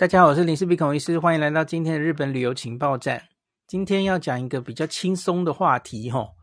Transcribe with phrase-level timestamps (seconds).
[0.00, 3.28] 大家好，我是林氏璧孔医师，欢迎来到今天的日本旅游情报站。
[3.66, 6.36] 今天要讲一个比较轻松的话题，吼，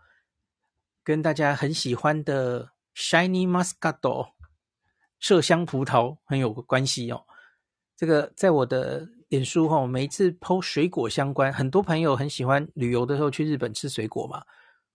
[1.03, 4.33] 跟大家很喜欢的 Shiny Muscato
[5.19, 7.25] 麝香葡萄很有关系哦。
[7.95, 14.43] 这个在我的脸书吼，每一次 po 水果相关，很多朋友很喜欢旅游的时候去日本吃水果嘛。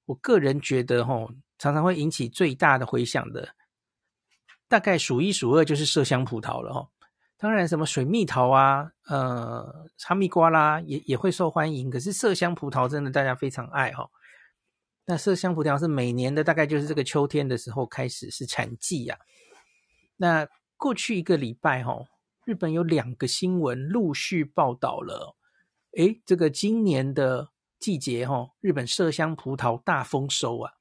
[0.04, 3.56] 我个人觉得吼，常常会引起最大的回响的，
[4.68, 6.88] 大概数一数二就是麝香葡萄了吼。
[7.42, 11.90] 当然，什么水蜜桃啊，呃，哈密瓜啦，也也会受欢迎。
[11.90, 14.10] 可是麝香葡萄真的大家非常爱哈、哦。
[15.06, 19.26] 那麝香葡萄是每年的大概就是这个秋天的时候开始是产季呀、啊。
[20.18, 22.06] 那过去一个礼拜哈、哦，
[22.44, 25.34] 日本有两个新闻陆续报道了，
[25.96, 27.48] 诶，这个今年的
[27.80, 30.74] 季节哈、哦，日本麝香葡萄大丰收啊，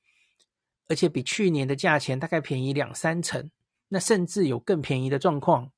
[0.87, 3.49] 而且比去年的价钱大概便宜两三成，
[3.87, 5.71] 那甚至有更便宜的状况。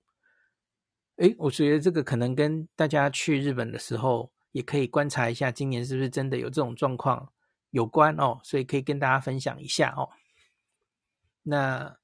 [1.18, 7.32] 诶，我觉得这个可能跟大家去日本的时候，也可以观察一下，今年是不是真的有这种状况
[7.70, 10.10] 有关哦，所以可以跟大家分享一下哦。
[11.44, 11.98] 那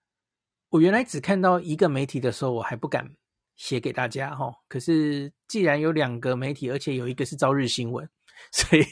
[0.69, 3.15] 我原来只看到一个媒体的时候，我还不敢
[3.55, 4.55] 写给大家哈、哦。
[4.67, 8.07] 可是既然有两个媒体，而且有一个是朝日新闻，
[8.53, 8.83] 所以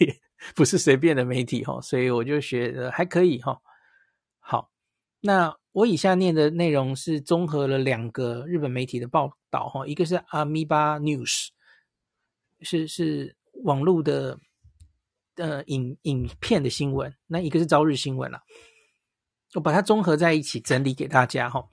[0.55, 3.61] 不是随便的媒体哈、哦，所以我就觉得还可以哈、哦。
[5.19, 5.55] 那。
[5.73, 11.49] 我以下念的内容是综合了两个日本媒体的报道哈，一个是 Amoeba News，
[12.61, 14.39] 是是网络的
[15.35, 18.39] 呃影影片的新闻，那一个是朝日新闻了。
[19.53, 21.67] 我把它综合在一起整理给大家哈。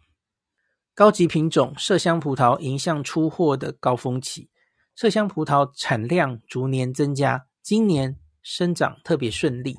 [0.95, 4.50] 高级品种麝香葡萄迎向出货的高峰期，
[4.95, 9.78] 麝香葡萄产量逐年增加，今年生长特别顺利。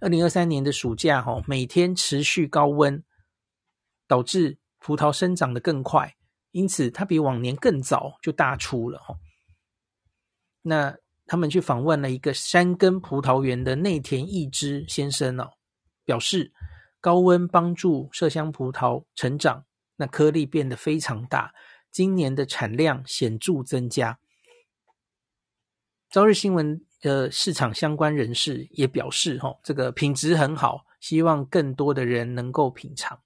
[0.00, 3.02] 二零二三年的暑假哈，每天持续高温。
[4.10, 6.16] 导致葡萄生长得更快，
[6.52, 9.14] 因此它比往年更早就大出了哈。
[10.62, 15.50] 那他们去访问了一个山根葡萄园的内田义之先生哦，
[16.06, 16.54] 表示
[17.02, 19.66] 高温帮助麝香葡萄成长，
[19.96, 21.52] 那颗粒变得非常大，
[21.90, 24.18] 今年的产量显著增加。
[26.08, 33.20] 朝日新闻呃市场相关人士也表示，哈，这个品质很好，希望更多的人能够品尝。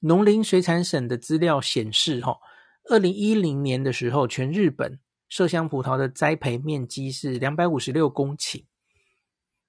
[0.00, 2.38] 农林水产省的资料显示，哈，
[2.84, 8.64] 二零一零年的时候，全日本麝香葡萄的栽培面积是两百五十六公顷。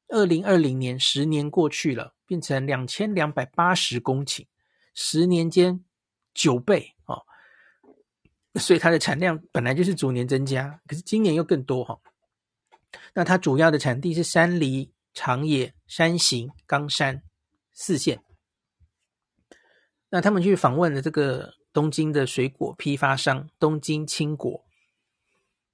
[0.08, 4.48] 二零二零年，十年过去了，变成两千两百八十公顷，
[4.96, 5.84] 十年间
[6.34, 7.22] 九倍啊！
[8.60, 12.00] 所以它的产量本来就是逐年增加，可是今年又更多哈。
[13.14, 17.22] 那它主要的产地是山梨、长野、山形、冈山
[17.74, 18.24] 四县。
[20.10, 24.66] 那他们去访问了这个东京的水果批发商东京青果，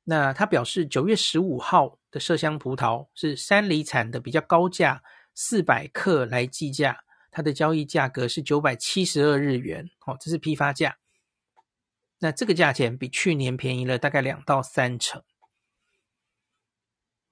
[0.04, 5.02] 那他表示九月十五号的麝香葡萄是山梨产的，比较高价，
[5.34, 7.00] 四百克来计价，
[7.32, 10.98] 它的交易价格是九百七十二日元，哦，这是批发价。
[12.20, 15.24] 那这个价钱比去年便宜了大概两到三成。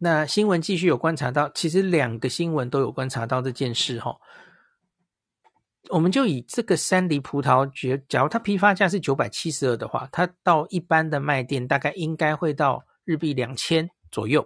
[0.04, 4.14] 那新闻继续有观察到，其实两个新闻都有观察到这件事，哈。
[5.88, 14.46] 我们就以这个山梨葡萄，觉假如它批发价是九百七十二的话，它到一般的卖店大概应该会到日币两千左右。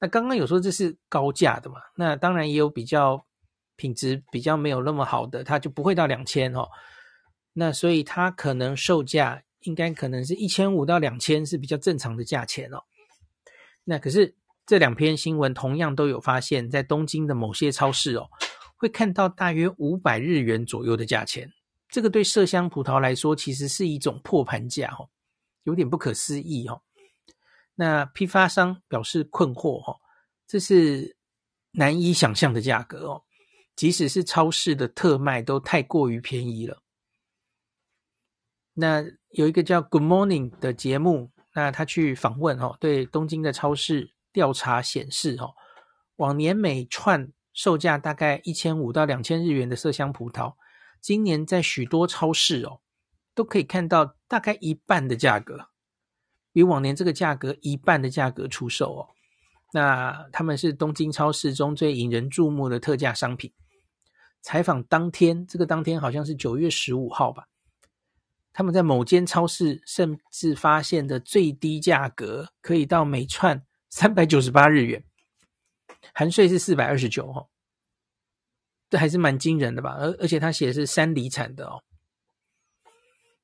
[0.00, 1.76] 那刚刚有说这是高价的嘛？
[1.94, 3.24] 那当然也有比较
[3.76, 6.66] 品质比较没有那么好的，它就不会到两千哦。
[7.52, 12.82] 那所以它可能售价应该可能是一千五到两千是比较正常的价钱哦。
[13.84, 14.34] 那可是
[14.70, 18.28] 这两篇新闻同样都有发现，在东京的某些超市哦。
[18.76, 21.50] 会看到大约五百日元左右的价钱，
[21.88, 25.10] 这个对麝香葡萄来说其实是一种破盘价哦，
[25.64, 26.82] 有点不可思议哦。
[27.74, 29.98] 那批发商表示困惑哦，
[30.46, 31.16] 这是
[31.72, 33.24] 难以想象的价格哦，
[33.74, 36.80] 即使是超市的特卖都太过于便宜了。
[38.74, 45.54] 那有一个叫 Good Morning 的节目，那他去访问哦，对东京的超市调查显示哦，
[46.16, 47.32] 往年每串。
[47.52, 50.54] 售价大概一千五到两千日元的麝香葡萄，
[51.00, 52.80] 今年在许多超市哦，
[53.34, 55.66] 都可以看到大概一半的价格，
[56.52, 59.08] 比往年这个价格一半的价格出售哦。
[59.72, 63.52] 那他们是东京超市中最引人注目的特价商品。
[64.40, 67.48] 采访当天，这个当天好像是九月十五号吧，
[68.52, 75.04] 他们在某间超市甚至发现的最低价格可以到每串三百九十八日元。
[76.14, 77.48] 含税是四百二十九哦，
[78.88, 79.96] 这还是蛮惊人的吧？
[79.98, 81.82] 而而且他写的是山梨产的哦。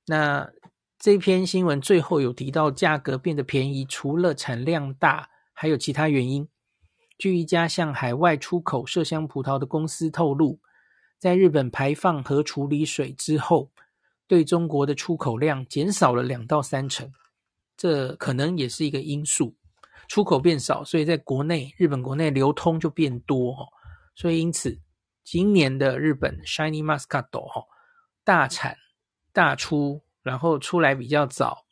[0.06, 0.50] 那
[0.98, 6.48] 这篇新闻最后有提到价格变得便宜，除了产量大，还有其他原因。
[7.18, 10.60] 据一家向海外出口麝香葡萄的公司透露，
[11.18, 13.70] 在日本排放核处理水之后，
[14.26, 17.12] 对中国的出口量减少了两到三成，
[17.76, 19.54] 这可能也是一个因素。
[20.08, 23.68] 出口变少，所以在国内日本国内流通就变多，
[24.14, 24.78] 所以因此
[25.24, 27.64] 今年的日本 Shiny Muscato 哈
[28.24, 28.76] 大产
[29.32, 31.66] 大出，然后出来比较早，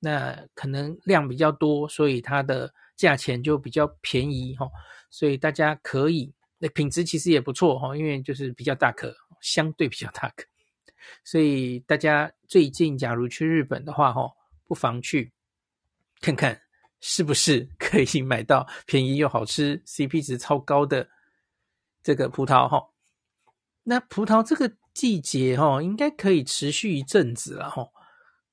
[0.00, 2.72] 那可能量比较多，所以它的。
[2.96, 4.66] 价钱就比较便宜哈，
[5.10, 10.46] 所以大家可以，那品质其实也不错哈，因为就是比较大颗，相对比较大颗，
[11.22, 14.30] 所以大家最近假如去日本的话哈，
[14.64, 15.30] 不妨去
[16.22, 16.58] 看看
[17.00, 21.08] 是不是 可以买到便宜又好吃、CP 值超高的
[22.02, 22.90] 这个葡萄哈。
[23.82, 27.88] 那葡萄这个季节哈，应该可以持续一阵子了哈，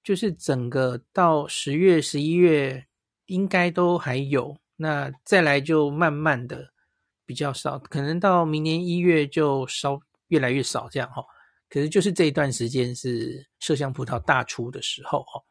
[0.03, 2.85] 就是整个到十月、十一月。
[3.27, 6.73] 应该都还有，那再来就慢慢的
[7.25, 9.97] 比较少，可能到明年一月就稍
[10.27, 11.23] 越来越少这样哈。
[11.69, 15.41] 可是就是这一段时间是麝香葡萄大出的时候哈。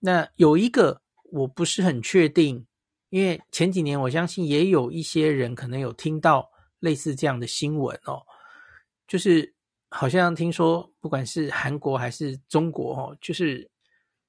[0.00, 1.00] 那有一个
[1.34, 2.66] 我不是很确定，
[3.10, 8.22] 因为前几年我相信也有一些人可能有听到类似这样的新闻哦，
[9.08, 9.54] 就是
[9.90, 13.68] 好像听说不管是韩国还是中国哦，就是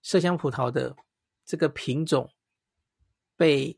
[0.03, 0.95] 麝香葡萄的。
[1.47, 2.27] 这个品种
[3.37, 3.77] 被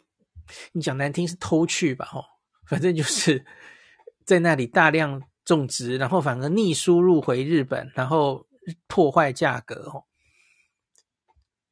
[0.72, 2.10] 你讲难听是偷去吧？
[2.14, 2.24] 哦，
[2.66, 3.46] 反正就是
[4.24, 8.48] 在那里大量种植，然后反而逆输入回日本，然后
[8.88, 9.90] 破坏价格。
[9.90, 10.07] 吼，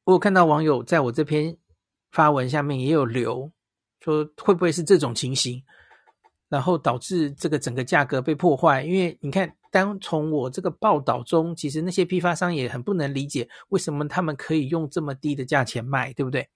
[0.06, 1.56] 我有看到网友在我这篇
[2.12, 3.52] 发文下面也有留
[4.00, 5.62] 说，会不会是这种情形，
[6.48, 8.82] 然后导致这个整个价格被破坏？
[8.84, 9.56] 因为你看。
[9.72, 16.48] 单从我这个报道中，其实那些批发商也很不能理解为什么他们可以用这么低的价钱卖，对不对？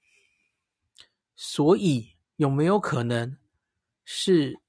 [1.35, 3.35] 所以有没有可能
[4.05, 4.61] 是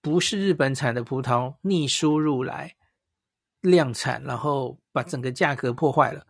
[0.00, 2.74] 不是日本产的葡萄逆输入来
[3.60, 6.26] 量产，然后把整个价格破坏了？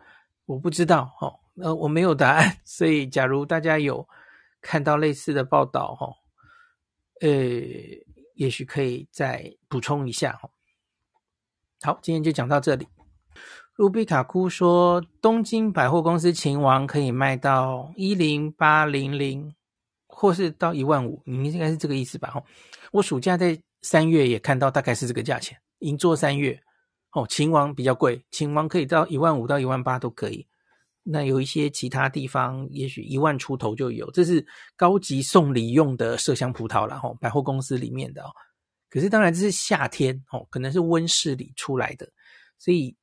[0.46, 2.58] 我不知道，哦，呃，我没有答案。
[2.64, 4.08] 所以，假如大家有
[4.60, 6.06] 看到类似的报道，哈，
[7.20, 7.30] 呃，
[8.34, 10.50] 也许可以再补充一下，哈。
[11.82, 12.86] 好，今天就讲到这里。
[13.76, 19.54] 卢比卡库说，东京百货公司秦王可以卖到一零八零零，
[20.06, 22.30] 或是到一万五，你应该是这个意思吧？
[22.30, 22.44] 吼，
[22.92, 25.58] 我暑假在三月也看到，大概是这个价钱。
[25.78, 26.62] 银座三月，
[27.12, 30.46] 哦，秦王比较贵，秦王可以到一万五到一万八都可以。
[31.04, 34.10] 那有一些其他地方，也许一万出头就有。
[34.12, 34.46] 这是
[34.76, 38.30] 高级送礼用的麝香葡萄了，吼，百货公司里面的哦。
[38.88, 42.08] 可是当然这是夏天哦，可能是温室里出来的，
[42.58, 42.96] 所以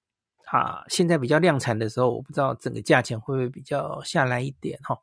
[0.46, 4.98] 啊，现在比较量产的时候，我不知道整个价钱会不会比较下来一点哈。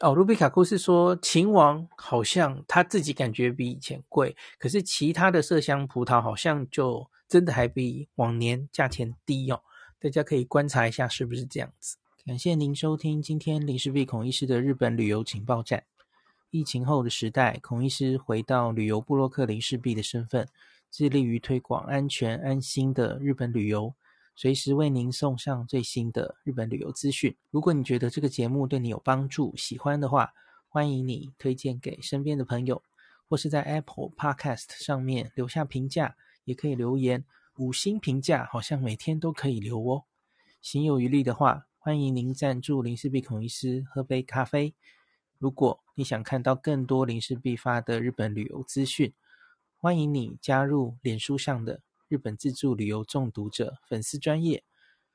[0.00, 9.62] 哦，卢比卡库是说秦王好像他自己感觉比以前贵，可是其他的麝香葡萄好像就真的还比往年价钱低哦。
[9.98, 11.96] 大家可以观察一下是不是这样子。
[12.26, 15.84] 感谢您收听今天林氏璧孔医师的日本旅游情报站。
[16.50, 20.46] 疫情后的时代，孔医师回到旅游部落客林氏璧的身份，
[20.90, 23.94] 致力于推广安全安心的日本旅游，
[24.34, 27.34] 随时为您送上最新的日本旅游资讯。
[27.50, 30.34] 如果你觉得这个节目对你有帮助，喜欢的话，
[30.68, 32.82] 欢迎你推荐给身边的朋友，
[33.30, 37.24] 或是在 Apple Podcast 上面留下评价，也可以留言，
[37.58, 40.04] 五星评价好像每天都可以留哦。
[40.60, 44.74] 行有余力的话，欢迎您赞助林氏璧孔医师喝杯咖啡。
[45.38, 49.14] 如果你想看到更多林氏璧发的日本旅游资讯，
[49.78, 54.62] 欢迎你加入脸书上的日本自助旅游中毒者粉丝专业，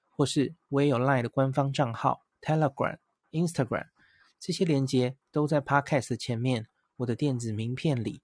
[0.09, 2.97] 或是我也有 LINE 的官方账号 Telegram、
[3.31, 3.89] Instagram，
[4.39, 6.67] 这些连接都在 Podcast 前面，
[6.97, 8.23] 我的电子名片里，